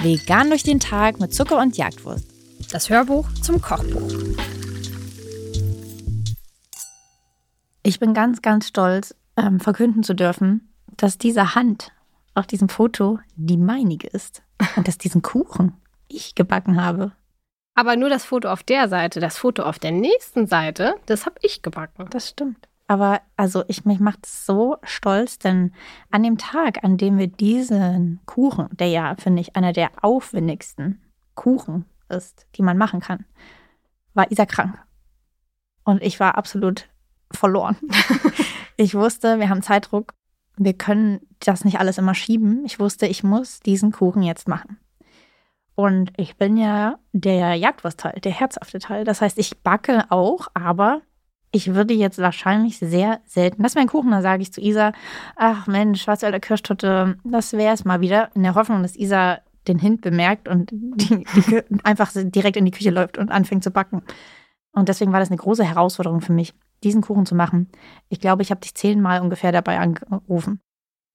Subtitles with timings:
[0.00, 2.24] Vegan durch den Tag mit Zucker und Jagdwurst.
[2.70, 4.12] Das Hörbuch zum Kochbuch.
[7.82, 11.92] Ich bin ganz, ganz stolz, ähm, verkünden zu dürfen, dass diese Hand
[12.34, 14.42] auf diesem Foto die meinige ist
[14.76, 15.72] und dass diesen Kuchen
[16.06, 17.12] ich gebacken habe.
[17.74, 21.36] Aber nur das Foto auf der Seite, das Foto auf der nächsten Seite, das habe
[21.42, 22.06] ich gebacken.
[22.10, 22.67] Das stimmt.
[22.88, 25.72] Aber also ich mich macht so stolz, denn
[26.10, 31.00] an dem Tag, an dem wir diesen Kuchen, der ja finde ich einer der aufwendigsten
[31.34, 33.26] Kuchen ist, die man machen kann,
[34.14, 34.82] war Isa krank.
[35.84, 36.88] Und ich war absolut
[37.30, 37.76] verloren.
[38.78, 40.14] ich wusste, wir haben Zeitdruck,
[40.56, 42.64] wir können das nicht alles immer schieben.
[42.64, 44.78] Ich wusste, ich muss diesen Kuchen jetzt machen.
[45.74, 49.04] Und ich bin ja der Jagdwurstteil, der herzhafte Teil.
[49.04, 51.02] Das heißt, ich backe auch, aber
[51.50, 54.92] ich würde jetzt wahrscheinlich sehr selten, das wäre ein Kuchen, da sage ich zu Isa,
[55.36, 59.78] ach Mensch, Schwarzwälder Kirschtorte, das wäre es mal wieder, in der Hoffnung, dass Isa den
[59.78, 64.02] Hint bemerkt und die, die einfach direkt in die Küche läuft und anfängt zu backen.
[64.72, 67.68] Und deswegen war das eine große Herausforderung für mich, diesen Kuchen zu machen.
[68.08, 70.60] Ich glaube, ich habe dich zehnmal ungefähr dabei angerufen.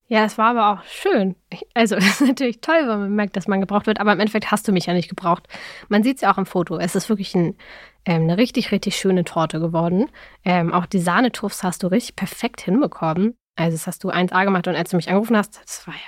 [0.06, 1.34] Ja, es war aber auch schön.
[1.72, 4.50] Also, es ist natürlich toll, wenn man merkt, dass man gebraucht wird, aber im Endeffekt
[4.50, 5.48] hast du mich ja nicht gebraucht.
[5.88, 6.78] Man sieht es ja auch im Foto.
[6.78, 7.56] Es ist wirklich ein,
[8.04, 10.10] ähm, eine richtig, richtig schöne Torte geworden.
[10.44, 13.36] Ähm, auch die Sahnetuffs hast du richtig perfekt hinbekommen.
[13.56, 16.00] Also, das hast du 1A gemacht und als du mich angerufen hast, das war ja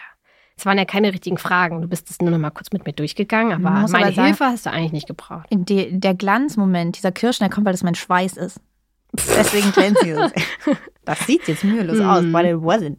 [0.58, 1.82] es waren ja keine richtigen Fragen.
[1.82, 4.44] Du bist es nur noch mal kurz mit mir durchgegangen, aber meine aber sagen, Hilfe
[4.46, 5.46] hast du eigentlich nicht gebraucht.
[5.50, 8.60] Die, der Glanzmoment dieser Kirschen, der kommt, weil das mein Schweiß ist.
[9.12, 10.22] Deswegen glänzt sie so.
[11.04, 12.98] Das sieht jetzt mühelos aus, but it wasn't.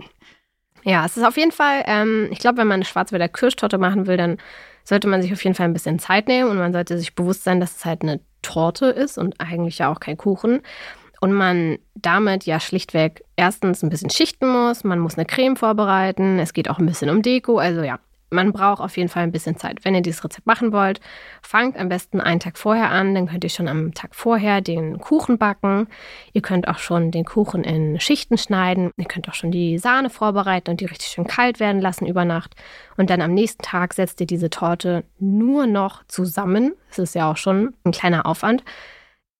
[0.84, 4.08] Ja, es ist auf jeden Fall, ähm, ich glaube, wenn man eine Schwarzwälder Kirschtorte machen
[4.08, 4.38] will, dann
[4.84, 7.44] sollte man sich auf jeden Fall ein bisschen Zeit nehmen und man sollte sich bewusst
[7.44, 10.62] sein, dass es halt eine Torte ist und eigentlich ja auch kein Kuchen.
[11.20, 16.40] Und man damit ja schlichtweg erstens ein bisschen schichten muss, man muss eine Creme vorbereiten,
[16.40, 19.32] es geht auch ein bisschen um Deko, also ja, man braucht auf jeden Fall ein
[19.32, 19.86] bisschen Zeit.
[19.86, 21.00] Wenn ihr dieses Rezept machen wollt,
[21.42, 23.16] fangt am besten einen Tag vorher an.
[23.16, 25.88] Dann könnt ihr schon am Tag vorher den Kuchen backen.
[26.34, 28.92] Ihr könnt auch schon den Kuchen in Schichten schneiden.
[28.98, 32.26] Ihr könnt auch schon die Sahne vorbereiten und die richtig schön kalt werden lassen über
[32.26, 32.56] Nacht.
[32.98, 36.74] Und dann am nächsten Tag setzt ihr diese Torte nur noch zusammen.
[36.90, 38.64] Das ist ja auch schon ein kleiner Aufwand.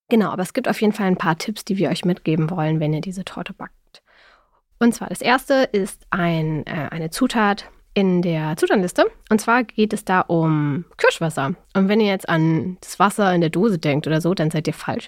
[0.10, 2.80] Genau, aber es gibt auf jeden Fall ein paar Tipps, die wir euch mitgeben wollen,
[2.80, 3.74] wenn ihr diese Torte backt.
[4.80, 9.08] Und zwar das erste ist ein, äh, eine Zutat, in der Zutatenliste.
[9.32, 11.56] Und zwar geht es da um Kirschwasser.
[11.74, 14.68] Und wenn ihr jetzt an das Wasser in der Dose denkt oder so, dann seid
[14.68, 15.08] ihr falsch.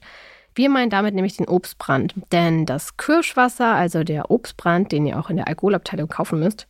[0.56, 2.16] Wir meinen damit nämlich den Obstbrand.
[2.32, 6.68] Denn das Kirschwasser, also der Obstbrand, den ihr auch in der Alkoholabteilung kaufen müsst,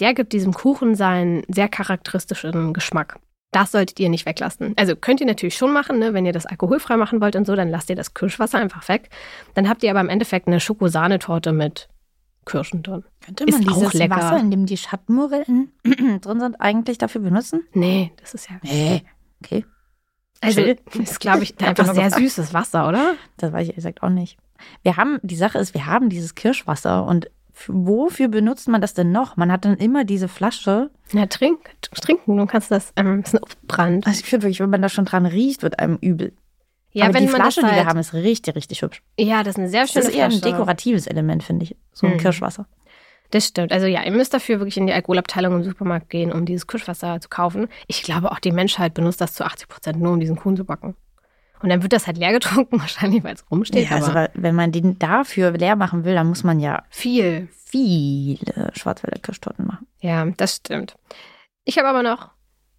[0.00, 3.18] der gibt diesem Kuchen seinen sehr charakteristischen Geschmack.
[3.50, 4.74] Das solltet ihr nicht weglassen.
[4.76, 6.12] Also könnt ihr natürlich schon machen, ne?
[6.12, 9.08] wenn ihr das alkoholfrei machen wollt und so, dann lasst ihr das Kirschwasser einfach weg.
[9.54, 11.88] Dann habt ihr aber im Endeffekt eine Schokosahnetorte mit
[12.44, 13.04] Kirschen drin.
[13.24, 14.16] Könnte man ist dieses auch lecker.
[14.16, 15.72] Wasser, in dem die Schattenmurren
[16.20, 17.62] drin sind, eigentlich dafür benutzen?
[17.72, 18.56] Nee, das ist ja.
[18.62, 19.02] Nee.
[19.42, 19.64] Okay.
[20.40, 23.14] Also, das ist, glaube ich, einfach sehr süßes Wasser, oder?
[23.36, 24.36] Das weiß ich ehrlich gesagt auch nicht.
[24.82, 27.30] Wir haben, die Sache ist, wir haben dieses Kirschwasser und
[27.66, 29.36] wofür benutzt man das denn noch?
[29.36, 30.90] Man hat dann immer diese Flasche.
[31.12, 34.06] Ja, trink, trinken, du kannst das, ähm, das ist ein Brand.
[34.06, 36.32] Also ich finde wirklich, wenn man da schon dran riecht, wird einem übel.
[36.94, 39.02] Ja, Aber die Flasche, halt, die wir halt haben, ist richtig, richtig hübsch.
[39.18, 40.16] Ja, das ist eine sehr schöne Flasche.
[40.16, 41.76] Das ist eher ein dekoratives Element, finde ich.
[41.92, 42.20] So ein hm.
[42.20, 42.66] Kirschwasser.
[43.30, 43.72] Das stimmt.
[43.72, 47.20] Also ja, ihr müsst dafür wirklich in die Alkoholabteilung im Supermarkt gehen, um dieses Kirschwasser
[47.20, 47.66] zu kaufen.
[47.88, 50.64] Ich glaube, auch die Menschheit benutzt das zu 80 Prozent nur, um diesen Kuchen zu
[50.64, 50.94] backen.
[51.60, 53.90] Und dann wird das halt leer getrunken, wahrscheinlich, weil es rumsteht.
[53.90, 58.70] Ja, also wenn man den dafür leer machen will, dann muss man ja viel, viele
[58.74, 59.88] Schwarzwälder Kirschtorten machen.
[60.00, 60.94] Ja, das stimmt.
[61.64, 62.30] Ich habe aber noch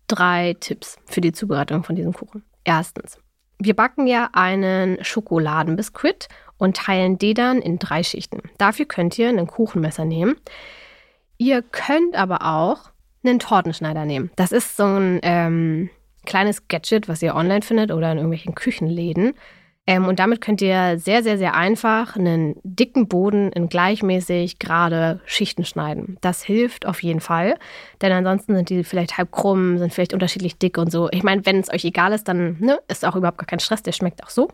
[0.07, 2.43] drei Tipps für die Zubereitung von diesem Kuchen.
[2.63, 3.19] Erstens,
[3.59, 6.27] wir backen ja einen Schokoladenbiskuit
[6.57, 8.41] und teilen den dann in drei Schichten.
[8.57, 10.35] Dafür könnt ihr ein Kuchenmesser nehmen.
[11.37, 12.91] Ihr könnt aber auch
[13.23, 14.31] einen Tortenschneider nehmen.
[14.35, 15.89] Das ist so ein ähm,
[16.25, 19.33] kleines Gadget, was ihr online findet oder in irgendwelchen Küchenläden.
[19.87, 25.19] Ähm, und damit könnt ihr sehr, sehr, sehr einfach einen dicken Boden in gleichmäßig gerade
[25.25, 26.17] Schichten schneiden.
[26.21, 27.55] Das hilft auf jeden Fall,
[28.01, 31.09] denn ansonsten sind die vielleicht halb krumm, sind vielleicht unterschiedlich dick und so.
[31.11, 33.83] Ich meine, wenn es euch egal ist, dann ne, ist auch überhaupt gar kein Stress,
[33.83, 34.49] der schmeckt auch so.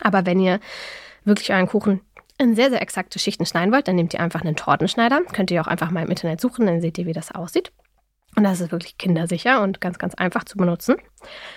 [0.00, 0.60] Aber wenn ihr
[1.24, 2.00] wirklich euren Kuchen
[2.38, 5.22] in sehr, sehr exakte Schichten schneiden wollt, dann nehmt ihr einfach einen Tortenschneider.
[5.32, 7.72] Könnt ihr auch einfach mal im Internet suchen, dann seht ihr, wie das aussieht.
[8.36, 10.96] Und das ist wirklich kindersicher und ganz, ganz einfach zu benutzen.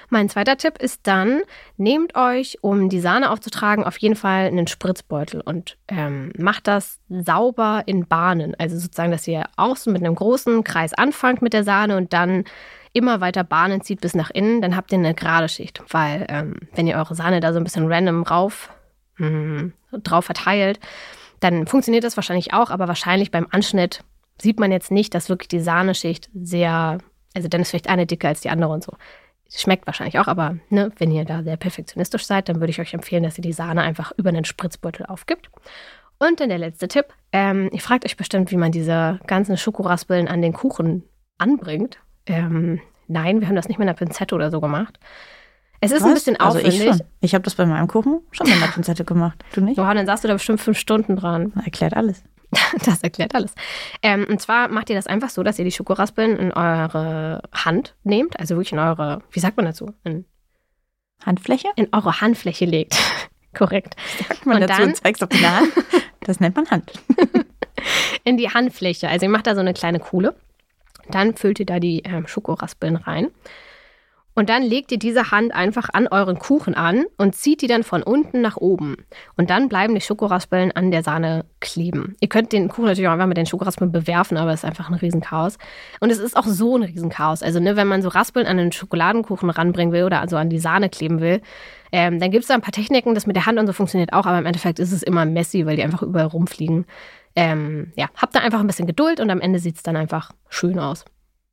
[0.10, 1.42] Mein zweiter Tipp ist dann,
[1.78, 7.00] nehmt euch, um die Sahne aufzutragen, auf jeden Fall einen Spritzbeutel und ähm, macht das
[7.10, 8.56] sauber in Bahnen.
[8.58, 12.46] Also sozusagen, dass ihr außen mit einem großen Kreis anfangt mit der Sahne und dann
[12.94, 15.84] immer weiter Bahnen zieht bis nach innen, dann habt ihr eine gerade Schicht.
[15.90, 18.70] Weil ähm, wenn ihr eure Sahne da so ein bisschen random rauf,
[19.18, 19.72] mh,
[20.04, 20.80] drauf verteilt,
[21.42, 24.04] dann funktioniert das wahrscheinlich auch, aber wahrscheinlich beim Anschnitt
[24.42, 26.98] sieht man jetzt nicht, dass wirklich die Sahneschicht sehr,
[27.34, 28.94] also dann ist vielleicht eine dicker als die andere und so.
[29.54, 32.94] Schmeckt wahrscheinlich auch, aber ne, wenn ihr da sehr perfektionistisch seid, dann würde ich euch
[32.94, 35.50] empfehlen, dass ihr die Sahne einfach über einen Spritzbeutel aufgibt.
[36.20, 37.08] Und dann der letzte Tipp.
[37.32, 41.04] Ähm, ihr fragt euch bestimmt, wie man diese ganzen Schokoraspeln an den Kuchen
[41.38, 41.98] anbringt.
[42.28, 45.00] Ähm, nein, wir haben das nicht mit einer Pinzette oder so gemacht.
[45.82, 46.08] Es ist Was?
[46.08, 46.80] ein bisschen aufwendig.
[46.80, 47.08] Also ich schon.
[47.22, 49.44] Ich habe das bei meinem Kuchen schon mit einer Pinzette gemacht.
[49.54, 49.78] Du nicht?
[49.78, 51.54] Boah, dann saßt du da bestimmt fünf Stunden dran.
[51.66, 52.24] Erklärt alles.
[52.86, 53.54] das erklärt alles.
[54.02, 57.96] Ähm, und zwar macht ihr das einfach so, dass ihr die Schokoraspeln in eure Hand
[58.04, 59.94] nehmt, also wirklich in eure, wie sagt man dazu?
[60.04, 60.26] In
[61.26, 61.70] Handfläche?
[61.76, 62.98] In eure Handfläche legt.
[63.54, 63.96] Korrekt.
[64.28, 65.72] Sagt man und dazu dann, und zeigst auf die Hand?
[66.24, 66.92] Das nennt man Hand.
[68.24, 69.10] in die Handfläche.
[69.10, 70.36] Also ihr macht da so eine kleine Kuhle.
[71.10, 73.32] Dann füllt ihr da die ähm, Schokoraspeln rein.
[74.34, 77.84] Und dann legt ihr diese Hand einfach an euren Kuchen an und zieht die dann
[77.84, 78.96] von unten nach oben.
[79.36, 82.16] Und dann bleiben die Schokoraspeln an der Sahne kleben.
[82.22, 84.90] Ihr könnt den Kuchen natürlich auch einfach mit den Schokoraspeln bewerfen, aber es ist einfach
[84.90, 85.58] ein Riesenchaos.
[86.00, 87.44] Und es ist auch so ein Riesenchaos.
[87.44, 90.60] Also, ne, wenn man so Raspeln an den Schokoladenkuchen ranbringen will oder also an die
[90.60, 91.42] Sahne kleben will,
[91.92, 94.14] ähm, dann gibt es da ein paar Techniken, das mit der Hand und so funktioniert
[94.14, 96.86] auch, aber im Endeffekt ist es immer messy, weil die einfach überall rumfliegen.
[97.36, 100.32] Ähm, ja, habt da einfach ein bisschen Geduld und am Ende sieht es dann einfach
[100.50, 101.06] schön aus.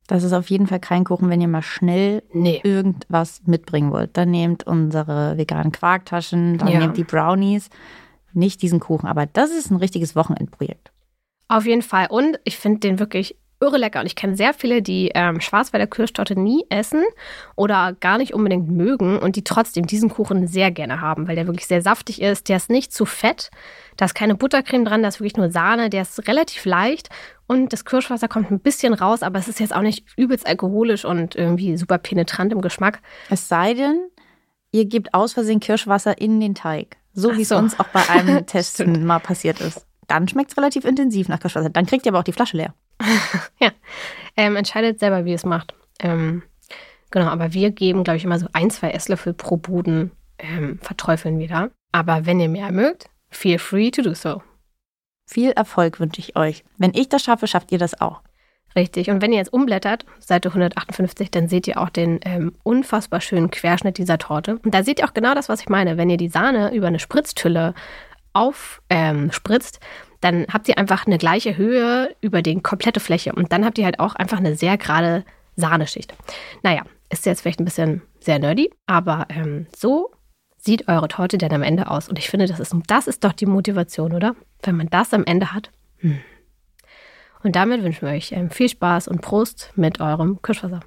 [0.09, 2.59] Das ist auf jeden Fall kein Kuchen, wenn ihr mal schnell nee.
[2.63, 4.17] irgendwas mitbringen wollt.
[4.17, 6.79] Dann nehmt unsere veganen Quarktaschen, dann ja.
[6.79, 7.69] nehmt die Brownies.
[8.33, 10.91] Nicht diesen Kuchen, aber das ist ein richtiges Wochenendprojekt.
[11.47, 12.07] Auf jeden Fall.
[12.09, 13.99] Und ich finde den wirklich irre lecker.
[13.99, 17.03] Und ich kenne sehr viele, die ähm, Schwarzwälder Kirschtorte nie essen
[17.55, 21.47] oder gar nicht unbedingt mögen und die trotzdem diesen Kuchen sehr gerne haben, weil der
[21.47, 22.49] wirklich sehr saftig ist.
[22.49, 23.51] Der ist nicht zu fett.
[23.97, 25.89] Da ist keine Buttercreme dran, da ist wirklich nur Sahne.
[25.89, 27.09] Der ist relativ leicht
[27.47, 31.03] und das Kirschwasser kommt ein bisschen raus, aber es ist jetzt auch nicht übelst alkoholisch
[31.03, 33.01] und irgendwie super penetrant im Geschmack.
[33.29, 33.99] Es sei denn,
[34.71, 36.97] ihr gebt aus Versehen Kirschwasser in den Teig.
[37.13, 39.85] So wie es uns auch bei einem Testen mal passiert ist.
[40.07, 41.69] Dann schmeckt es relativ intensiv nach Kirschwasser.
[41.69, 42.73] Dann kriegt ihr aber auch die Flasche leer.
[43.59, 43.71] ja,
[44.35, 45.73] ähm, entscheidet selber, wie es macht.
[45.99, 46.43] Ähm,
[47.11, 51.39] genau, aber wir geben, glaube ich, immer so ein, zwei Esslöffel pro Boden ähm, verträufeln
[51.39, 51.69] wir da.
[51.91, 54.41] Aber wenn ihr mehr mögt, feel free to do so.
[55.25, 56.63] Viel Erfolg wünsche ich euch.
[56.77, 58.21] Wenn ich das schaffe, schafft ihr das auch.
[58.75, 59.09] Richtig.
[59.09, 63.49] Und wenn ihr jetzt umblättert, Seite 158, dann seht ihr auch den ähm, unfassbar schönen
[63.49, 64.59] Querschnitt dieser Torte.
[64.63, 65.97] Und da seht ihr auch genau das, was ich meine.
[65.97, 67.73] Wenn ihr die Sahne über eine Spritztülle
[68.33, 69.89] aufspritzt, ähm,
[70.21, 73.33] dann habt ihr einfach eine gleiche Höhe über die komplette Fläche.
[73.33, 75.23] Und dann habt ihr halt auch einfach eine sehr gerade
[75.55, 76.13] Sahneschicht.
[76.63, 80.11] Naja, ist jetzt vielleicht ein bisschen sehr nerdy, aber ähm, so
[80.57, 82.09] sieht eure Torte denn am Ende aus.
[82.09, 84.35] Und ich finde, das ist, das ist doch die Motivation, oder?
[84.61, 85.71] Wenn man das am Ende hat.
[85.97, 86.19] Hm.
[87.43, 90.81] Und damit wünschen wir euch ähm, viel Spaß und Prost mit eurem Kirschwasser.